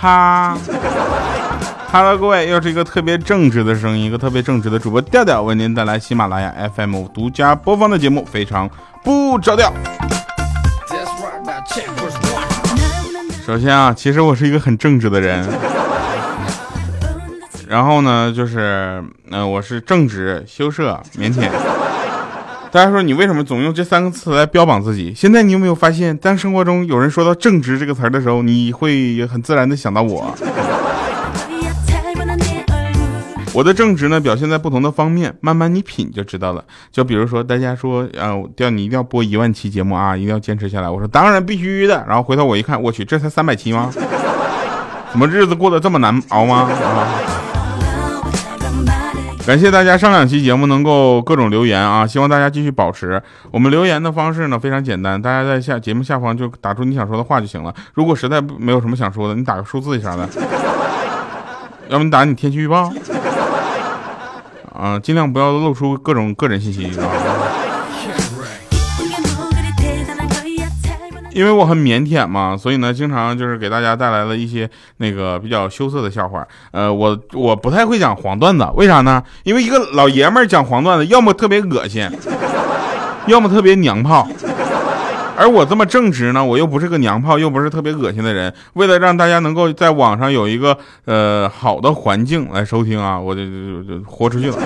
[0.00, 0.56] 哈
[1.92, 8.66] ，Hello，各位，又是一个特别正直的声音，一个特别正直的主播调调，为您带来喜马拉雅 FM 独家播放的节目，非常
[9.04, 9.70] 不着调。
[13.44, 15.46] 首先啊，其实我是一个很正直的人。
[17.68, 21.50] 然后呢，就是，嗯，我是正直、羞涩、腼腆。
[22.72, 25.12] 大家说你为什么总用这三个词来标榜自己？
[25.12, 30.32] 现在你有没有发现，当生活中有人说到“正直”这个词儿的时候，你会很自然的想到我。
[33.52, 36.64] 我的正直呢，表现在不同的方面，慢慢你品就知道了。
[36.92, 40.88] 就比如说，大家说，啊，叫你一定要播一万期节目啊，一定要坚持下来。
[40.88, 42.04] 我说当然必须的。
[42.06, 43.90] 然后回头我一看，我去，这才三百期吗？
[45.10, 46.70] 怎么日子过得这么难熬吗？
[46.70, 47.39] 啊！
[49.50, 53.20] 感谢大家上两期节目能够各种留言啊，希望大家继续保持。
[53.50, 57.74] 我们留言的方式呢非常简单，大家在下节目下方就打出你想说的话就行了。
[57.94, 60.28] 如果实在没有什么想说的，你打个数字啥的，
[61.90, 62.92] 要不你打你天气预报
[64.72, 67.10] 啊，尽量不要露出各种个人信息啊。
[71.32, 76.46] 因为我很腼腆嘛，所以呢，经常就是给大家带来了一些那个比较羞涩的笑话。
[76.72, 79.22] 呃，我我不太会讲黄段子，为啥呢？
[79.44, 82.08] 因为一个老爷们儿讲黄段子，要么特别恶心，
[83.26, 84.26] 要么特别娘炮。
[85.36, 88.52] 而我这么正直呢，我又不是个娘炮，又不是特别恶心的人。
[88.74, 94.58] 为了让大家能够在网上有一个呃好的环境来收听啊，我就就就豁出去了。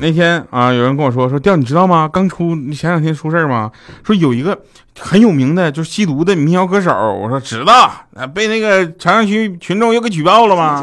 [0.00, 2.08] 那天啊，有人跟我说说调，你知道吗？
[2.10, 3.70] 刚出你前两天出事儿吗？
[4.02, 4.58] 说有一个
[4.98, 6.90] 很有名的，就是吸毒的民谣歌手。
[7.22, 7.92] 我说知道，
[8.34, 10.82] 被那个朝阳区群众又给举报了吗？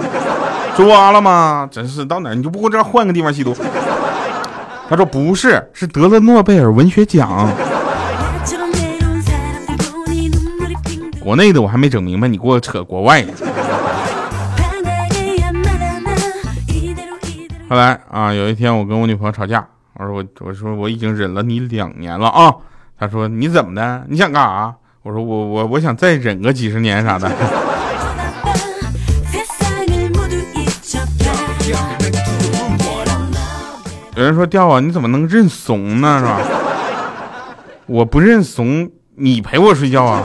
[0.75, 1.67] 抓了吗？
[1.71, 3.55] 真是到哪你就不知道换个地方吸毒？
[4.87, 7.49] 他说不是，是得了诺贝尔文学奖。
[11.19, 13.33] 国内的我还没整明白，你给我扯国外的
[17.69, 22.55] 后来啊，有一天我跟我女朋友吵架，我说我我说我已经忍了你两年了啊。
[22.97, 24.05] 她说你怎么的？
[24.07, 24.73] 你想干啥？
[25.03, 27.29] 我说我我我想再忍个几十年啥的。
[34.15, 36.19] 有人说掉啊，你怎么能认怂呢？
[36.19, 36.39] 是吧？
[37.85, 40.23] 我不认怂，你陪我睡觉啊。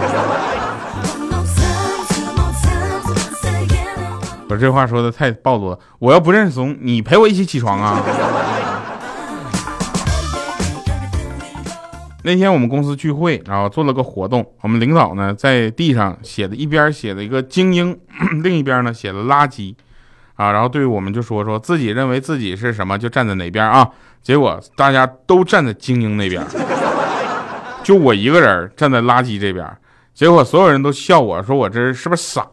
[4.53, 5.79] 我这话说的太暴露了！
[5.99, 8.03] 我要不认怂，你陪我一起起床啊！
[12.23, 17.99] 那天我们公司聚会，然后做了个活动，我们领导呢在地上写的一边写了一个精英，
[18.43, 19.75] 另一边呢写了垃圾，
[20.35, 23.89] 啊，然后对我们就说说自己认为自己是什么就站在哪边啊，
[24.23, 26.45] 结果大家都站在精英那边，
[27.83, 29.67] 就我一个人站在垃圾这边，
[30.12, 32.47] 结果所有人都笑我说我这是不是傻？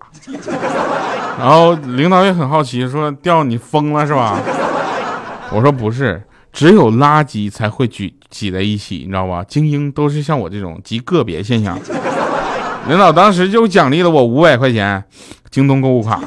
[1.39, 4.37] 然后领导也很好奇，说：“调你疯了是吧？”
[5.51, 9.43] 我说：“不是，只有垃圾才会聚挤在一起，你知道吧？
[9.47, 11.79] 精英都是像我这种极个别现象。”
[12.87, 15.03] 领导当时就奖励了我五百块钱
[15.49, 16.19] 京东购物卡。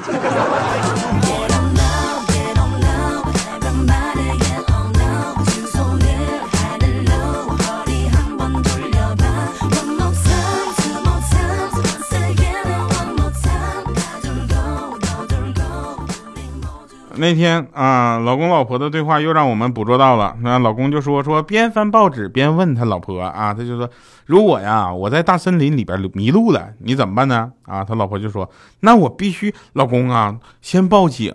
[17.23, 20.37] 那天啊，老公老婆的对话又让我们捕捉到了。
[20.41, 23.89] 那老公就说说边翻报纸边问他老婆啊，他就说
[24.27, 27.53] 如果呀我在大森林里边迷路了，你怎么办呢？
[27.65, 28.51] 啊，他老婆就说
[28.81, 31.33] 那我必须老公啊先报警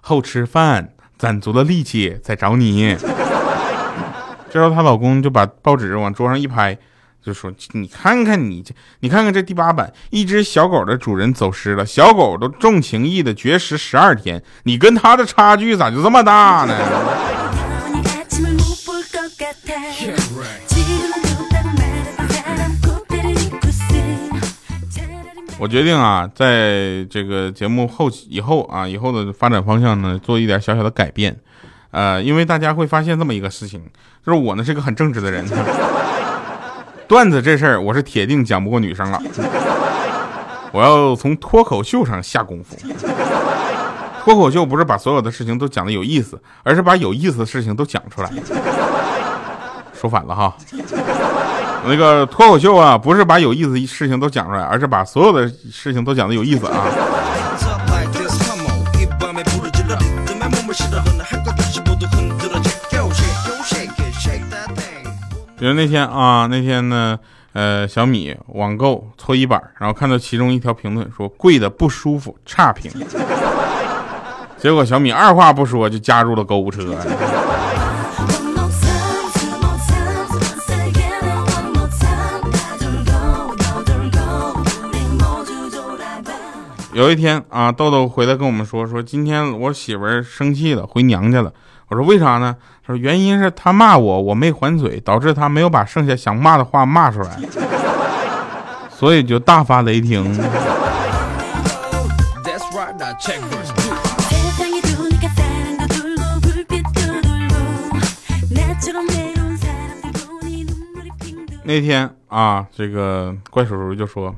[0.00, 2.96] 后吃饭，攒足了力气再找你。
[4.48, 6.78] 这时候她老公就把报纸往桌上一拍。
[7.22, 16.74] 就说你看看你这，你看看这第八版，一只小狗的主人走失了，小狗都重情义的绝食十二天，你跟他的差距咋就这么大呢？
[25.58, 31.36] 我决定啊，在这个节目后以后啊，以后的发展方向呢，做一点小小的改变，
[31.90, 33.82] 呃，因为大家会发现这么一个事情，
[34.24, 35.44] 就是我呢是个很正直的人。
[37.10, 39.20] 段子这事儿，我是铁定讲不过女生了。
[40.70, 42.76] 我要从脱口秀上下功夫。
[44.22, 48.30] 脱口秀不是把所有的事情都讲的有意思，而是把有意思的事情都讲出来。
[49.92, 50.54] 说反了哈。
[51.84, 56.84] 那个脱口秀啊，不是把有意思的事情都讲出来，而是把所有的事情都讲的有意思啊。
[65.60, 67.18] 比如那天啊，那天呢，
[67.52, 72.90] 呃，小米网购搓衣板，然后看到其中一条评论说贵的不舒服，差评。
[74.56, 76.96] 结果小米二话不说就加入了购物车。
[86.94, 91.52] 有一天啊，豆豆回来跟我们说，说今天我媳妇儿生气了，回娘家了。
[91.90, 92.54] 我说为啥呢？
[92.86, 97.36] 他说原因是他骂我，我没还嘴，导致他没有把剩下想骂的话骂出来，
[98.88, 100.40] 所以就大发雷霆。
[111.64, 114.32] 那天啊，这个怪叔叔就说。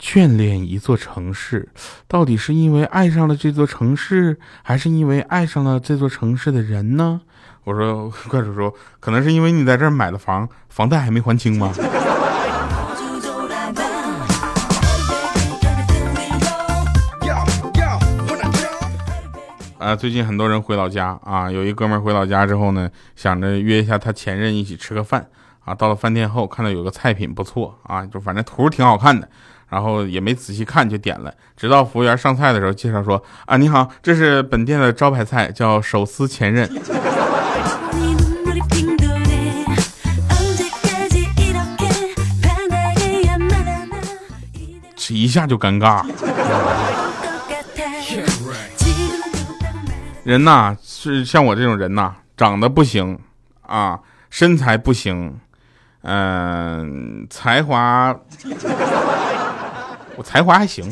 [0.00, 1.68] 眷恋一座城市，
[2.06, 7.20] 到底是因为爱上了这座城市，还是因为爱上了这座城市的人呢？
[7.64, 11.72] 我说，怪叔叔，可能是因为你在这儿买了房，房贷还没还清吗？
[19.78, 25.28] 啊，最近很多人回老家啊，有一哥们回老家之后呢，想着约一下他前任一起吃个饭
[25.64, 25.74] 啊。
[25.74, 29.28] 到了饭店后，看到有个菜品不错啊，就反正图挺好看的。
[29.68, 36.68] 然后也没仔细看就点了，直到服务员上菜的时候介绍说：“啊，你好，这是本店的招牌菜，叫手撕前任。”
[44.96, 46.04] 这一下就尴尬。
[50.24, 53.18] 人呐，是像我这种人呐，长得不行
[53.62, 55.38] 啊，身材不行，
[56.02, 58.14] 嗯，才华。
[60.18, 60.84] 我才华还行，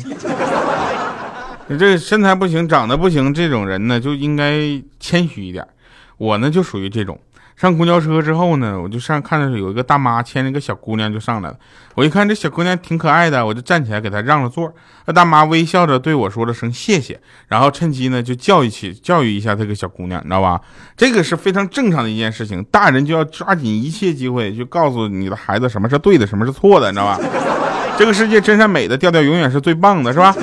[1.67, 5.67] 你这身材不行，长得不行，这种人呢就应该谦虚一点。
[6.15, 7.19] 我呢就属于这种，
[7.57, 11.57] 上公交车之后呢，我就上看到有一个大妈牵着个小姑娘就上来了。
[11.95, 14.73] 我一看这小姑娘挺可爱的，我就站起来给她让了座。
[15.07, 17.19] 那大妈微笑着对我说了声谢谢，
[17.49, 20.61] 然后趁机呢就教育起教育一下这个小姑娘，你知道吧？
[20.95, 27.19] 这个是非常正常的一件事情，大人就要抓紧一切机会去告诉你的孩子什么是对的，什么是错的，你知道吧？
[27.97, 30.33] 这个世界真善美的调调永远是最棒的，是吧？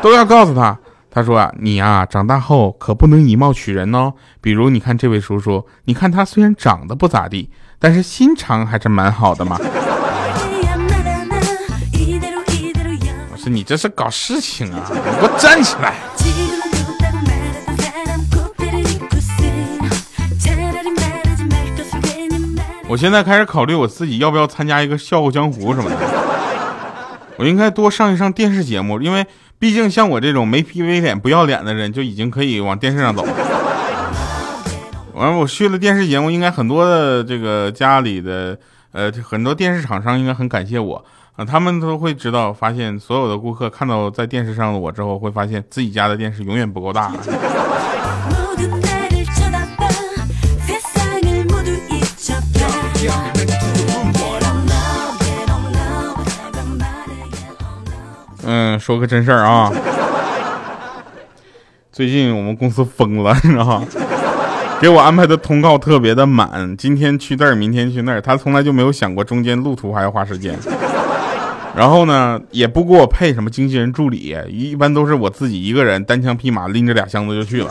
[0.00, 0.78] 都要告诉他。
[1.10, 4.14] 他说啊，你呀，长大后可不能以貌取人哦。
[4.40, 9.58] 比如你看这位叔叔，你看他虽然长得不咋地，但是心肠还是蛮好的嘛。
[13.30, 14.88] 我说你这是搞事情啊！
[14.88, 15.94] 你给我站起来！
[22.88, 26.21] 我现在开始考虑我自己要不要参加一个笑傲江湖什么的。
[27.42, 29.26] 我应该多上一上电视节目，因为
[29.58, 33.26] 毕竟像我这种没皮没脸不要脸的人，就已经可以往电视上走。
[35.12, 38.56] 完了，我去了电视节目，应该很多的这个家里的
[38.92, 41.04] 呃很多电视厂商应该很感谢我
[41.34, 47.12] 啊，他们都会知道，发现所有的顾客看到在电视上的我之后，会发现自己家的电视永远不够大。
[58.44, 59.70] 嗯，说个真事儿啊，
[61.92, 63.86] 最近我们公司疯了，你知道吗？
[64.80, 70.58] 给我安排的通告特别的满，今天去这儿，明天去那儿，他从来就没有想过中间路途还要花时间。
[71.76, 77.70] 然后呢，也不给我配什么经纪人助理，一般都是我自己一个人单枪匹马拎着俩箱子就去了。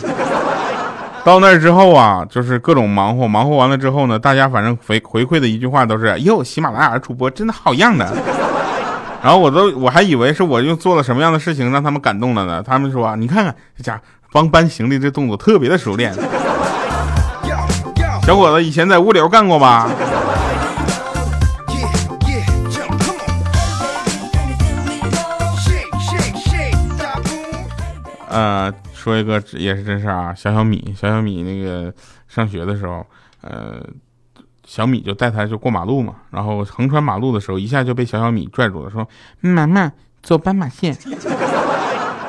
[1.24, 8.10] 到那儿之后啊，就是各种忙活，忙活完了之后呢，大家反正回回馈的一句话都是：哟，喜马拉雅主播真的好样的。
[9.24, 12.64] 然后我都我还以为是我又做了什么样的事情让他们感动了呢？
[12.64, 14.02] 他们说你看看这家
[14.32, 16.12] 帮搬行李这动作特别的熟练。
[18.24, 19.90] 小伙子以前在物流干过吧？
[28.28, 31.94] 呃，说一个也是真事啊，小小米，小小米那个
[32.28, 33.06] 上学的时候，
[33.42, 33.86] 呃。
[34.72, 39.06] 小米就带他就过马路嘛，然后横穿马路的时候，一下就被小小米拽住了，说
[39.42, 39.92] ：“妈妈，
[40.24, 40.98] 走斑马线。”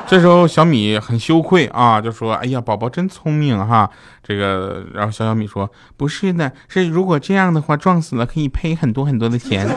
[0.08, 3.88] 这时候小米很羞愧啊，就说：“哎呀，宝宝真聪明哈。”
[4.26, 9.64] 这个，然后小小米说：“不是的，是如果这样的话撞死了可以赔很多很多的钱。”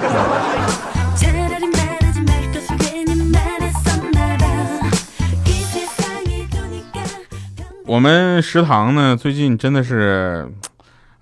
[7.85, 10.51] 我们食堂呢，最近真的是。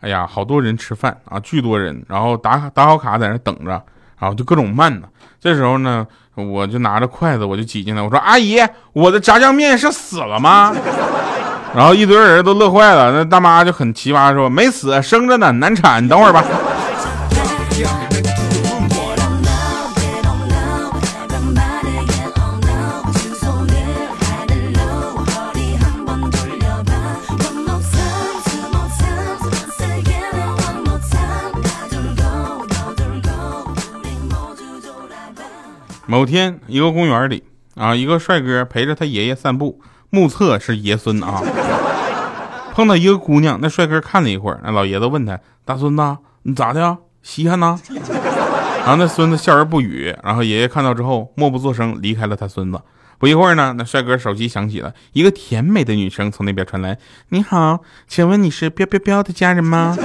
[0.03, 3.71] 哎呀，好多人吃饭啊，巨多人，然后打打好卡在那等着，
[4.19, 5.07] 然后就各种慢呢。
[5.39, 6.05] 这时候呢，
[6.35, 8.59] 我就拿着筷子，我就挤进来，我说：“阿姨，
[8.91, 10.75] 我的炸酱面是死了吗？”
[11.73, 13.13] 然后一堆人都乐坏了。
[13.13, 16.43] 那大妈就很奇葩说：“没死，生着呢，难产，你等会儿吧。”
[36.13, 37.43] 某天，一个公园里
[37.73, 41.41] 啊，一个帅哥陪着他爷爷散步，目测是爷孙啊。
[42.71, 46.99] 碰到一个姑娘，那帅哥看了一会儿，那老爷子问他：“大孙子，你咋的？
[47.23, 47.79] 稀罕呐？”
[48.85, 50.15] 然后那孙子笑而不语。
[50.21, 52.79] 然后爷爷看到之后，默不作声离开了他孙子。
[53.17, 59.97] 不一会儿呢，那帅哥手机响起了，一个甜美的女声从那边传来：“你好，请问你是彪彪彪的家人吗？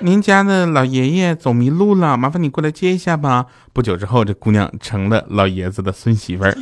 [0.00, 6.56] 您家的老爷爷走迷路了，麻烦你过来接一下吧。”不久之后，这姑娘成了老爷子的孙媳妇儿。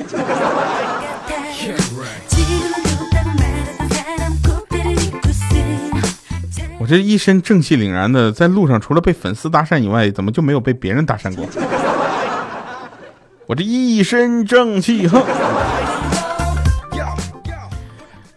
[6.78, 11.46] 我这一身正气凛然的，在路上除了被粉丝搭讪以外，怎么就没有被别人搭讪过？
[13.46, 15.22] 我这一身正气，哼！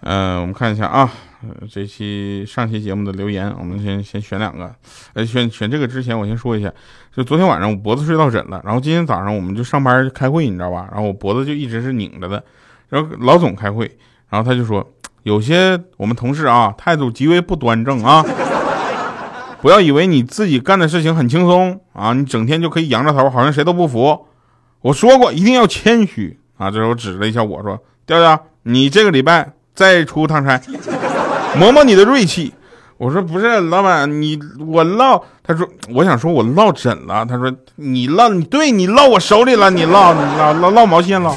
[0.01, 1.11] 嗯，我们看一下啊，
[1.69, 4.73] 这期上期节目的留言，我们先先选两个。
[5.13, 6.71] 呃，选选这个之前，我先说一下，
[7.15, 10.87] 就昨天晚上我脖子睡到枕了，然后今天早上我们就上班开会，你知道吧？
[10.91, 12.43] 然后我脖子就一直是拧着的，
[12.89, 13.97] 然后老总开会，
[14.29, 14.87] 然后他就说。
[15.23, 18.23] 有些我们同事啊，态度极为不端正啊！
[19.61, 24.25] 不要以为你自己干的事情很轻松啊，你整天就可以扬着头，好像谁都不服。
[24.79, 26.71] 我说过，一定要谦虚啊！
[26.71, 27.77] 这时候指了一下我说
[28.07, 30.57] ：“调调，你这个礼拜再出趟差，
[31.59, 32.53] 磨磨你的锐气。”
[32.97, 41.35] 我说：“不是，老板，你我落。”他说：“我想说我落枕了。”他说：“你落，对你落我手里了，你落，落落落毛线了。”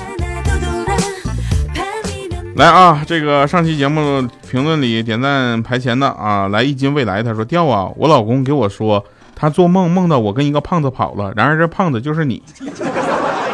[2.57, 12.43] 来啊，这个上期节目评论里点赞排前的啊，来一斤未来，他说掉啊，我老公给我说，他做梦梦到我跟一个胖子跑了，然而这胖子就是你。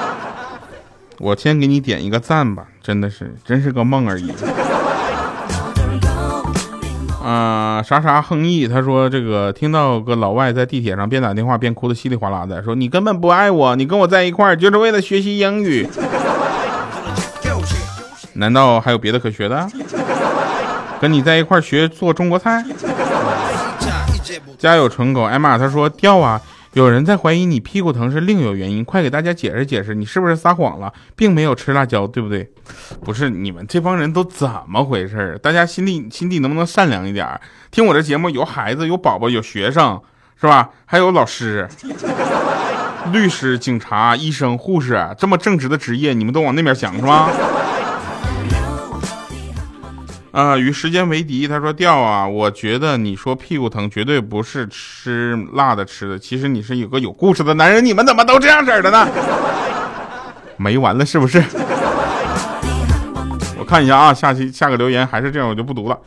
[1.19, 4.33] 我先给你点一个赞吧，真的是，真是个梦而已。
[7.27, 15.89] 啊，啥啥横意，他说这个听到个老外在地铁上边打电话边哭的稀里哗啦的，说你根本不爱我，你跟我在一块儿就是为了学习英语。
[18.35, 19.69] 难道还有别的可学的？
[21.01, 22.65] 跟你在一块学做中国菜？
[24.57, 26.41] 家有纯狗，艾玛他说掉啊，
[26.77, 32.53] 有人在怀疑你屁股疼是另有原因，快给大家解释解释，你是不是撒谎了，并没有吃辣椒，对不对？
[33.03, 35.41] 不是，你们这帮人都怎么回事？
[35.43, 37.41] 大家心地心地能不能善良一点？
[37.71, 39.99] 听我这节目有孩子，有宝宝，有学生，
[40.39, 40.69] 是吧？
[40.85, 41.67] 还有老师、
[43.11, 47.31] 律师、警察、医生、护士，这么正直的职业，你们都往那边想是吧？
[50.37, 51.49] 啊，与时间为敌。
[51.49, 56.19] 他说：“掉啊，我觉得你说屁股疼，绝对不是吃辣的吃的。
[56.19, 57.83] 其实你是有个有故事的男人。
[57.83, 59.09] 你们怎么都这样式的呢？
[60.59, 61.43] 没完了是不是？
[63.59, 65.99] 我看一下啊，下期下个留言还是这样，我就不读了。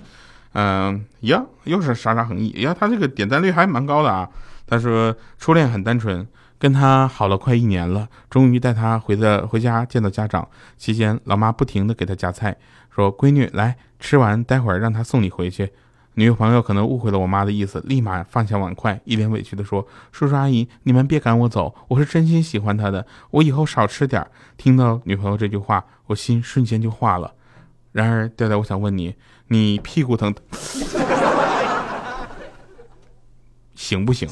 [0.53, 4.29] 嗯呀，又是傻傻横意呀，他这个点赞率还蛮高的啊。
[4.67, 6.23] 他说初恋很单纯，
[6.59, 10.47] 跟他好了快一年了，终于带他回的回家见到家长。
[10.77, 12.57] 期间，老妈不停的给他夹菜。”
[12.93, 15.71] 说闺女来吃完，待会儿让他送你回去。
[16.15, 27.35] 女朋友可能误会了我妈的意思，立马放下碗筷，一脸委屈的说：“叔叔阿姨，你们别赶我走，我是真心喜欢他的，我以后少吃点。”听到女朋友这句话，我心瞬间就化了。
[27.93, 29.15] 然而，调调，我想问你，
[29.47, 30.35] 你屁股疼
[33.75, 34.27] 行不行？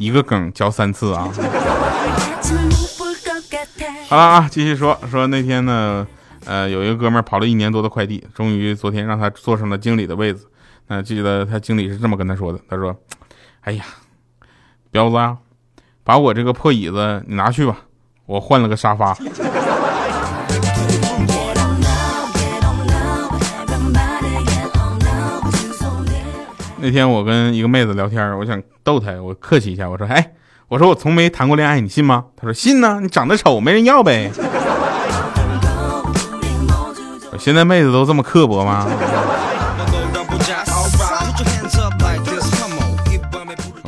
[0.00, 1.28] 一个梗嚼三次啊！
[4.08, 6.06] 好了啊，继续说说那天呢。
[6.46, 10.48] 呃，有一个哥们儿跑了一年多的快递，终于昨天让他坐上了经理的位子。
[10.86, 12.96] 那记得他经理是这么跟他说的：“他说，
[13.60, 13.84] 哎呀，
[14.90, 15.36] 彪子啊，
[16.02, 17.80] 把我这个破椅子你拿去吧，
[18.24, 19.14] 我换了个沙发。”
[26.82, 30.32] 那天我跟一个妹子聊天，我想逗她，我客气一下，我说：“哎，
[30.68, 34.30] 我说我从没谈过恋爱，你信吗？”她说：“信呢，你长得丑，没人要呗。”
[37.38, 38.86] 现在妹子都这么刻薄吗？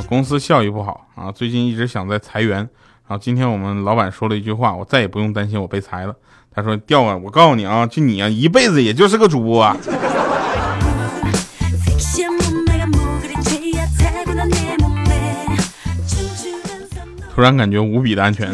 [0.07, 2.57] 公司效益不好啊，最近一直想在裁员。
[2.57, 6.13] 然后今天我们老板说了一句话，我再也不用担心我被裁了。
[6.55, 9.75] 他说：“调啊，我告诉你啊，就你啊，一辈子也就是个主播。”
[17.33, 18.49] 突然感觉无比的安全。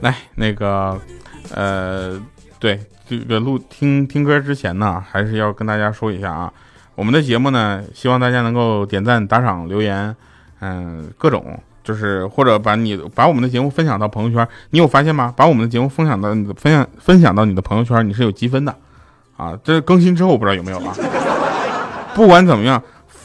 [0.00, 1.00] 来，那个，
[1.54, 2.20] 呃。
[2.62, 6.52] 对这个录听听歌之前呢，还是要跟大家说一下啊，
[6.94, 10.14] 我们的节目呢，希望大家能够点赞、打赏、留言，
[10.60, 15.34] 嗯，各种就是或者把你把我们的节目分享到朋友圈，你有发现吗？
[15.36, 18.72] 把我们的节目分享到你的分享分享到你的朋友圈，你是有积分的
[19.36, 19.58] 啊。
[19.64, 20.94] 这更新之后我不知道有没有啊。
[22.14, 22.80] 不管怎么样，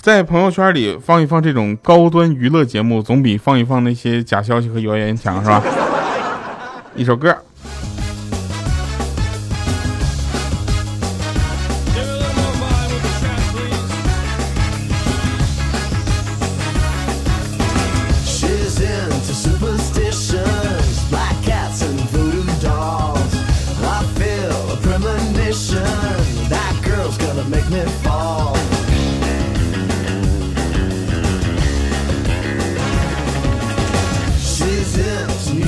[0.08, 5.62] 在朋友圈里放一放这种高端娱乐节目，总比放一放那些假消息和谣言强，是吧？
[6.96, 7.36] 一首歌。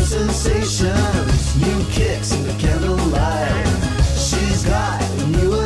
[0.09, 3.67] sensations, new kicks in the candlelight.
[4.17, 5.58] She's got new.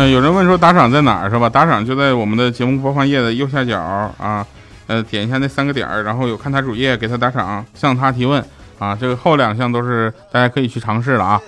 [0.00, 1.46] 嗯，有人问说打赏在哪儿是吧？
[1.46, 4.46] 打赏就在我们的节目播放页的右下角啊，
[4.86, 8.42] 呃，点一下那三个点儿，然后有看他主页，给他打赏，向他提问
[8.78, 8.96] 啊。
[8.98, 11.38] 这个后两项都是大家可以去尝试了啊。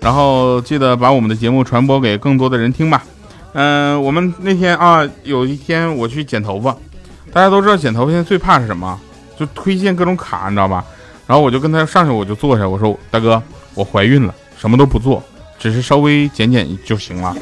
[0.00, 3.02] 然后记得把我们的节目传播给更多的人听吧。
[3.54, 6.70] 嗯，我们那天啊，有一天我去剪头发，
[7.32, 8.96] 大家都知道剪头发现在最怕是什么？
[9.36, 10.84] 就推荐各种卡，你知道吧？
[11.26, 13.42] 然后我就跟他上去，我就坐下，我说大哥，
[13.74, 15.20] 我怀孕了，什么都不做。
[15.58, 17.36] 只是稍微剪剪就行了，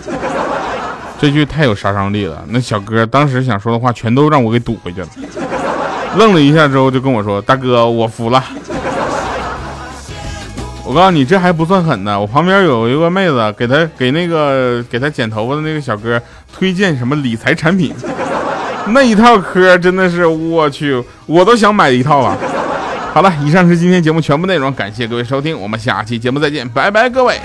[1.21, 2.45] 这句太有杀伤力了。
[2.49, 5.09] 那小哥当时想说的话全都让我给堵回去了，
[6.17, 8.43] 愣了一下之后就跟我说：“大哥，我服了。”
[10.85, 12.19] 我告诉你，这还不算狠呢。
[12.19, 16.19] 我旁边有一个妹子，给他给那个给他剪头发的那个小哥
[16.57, 17.93] 推荐什么理财产品，
[18.87, 22.39] 那一套嗑真的是我去，我都想买一套了。
[23.13, 27.39] 好了，以上是今天节目全部内容，感谢各位收听，我们下期节目再见，拜拜，各位。